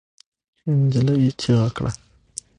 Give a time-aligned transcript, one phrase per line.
[0.79, 1.91] نجلۍ چیغه کړه.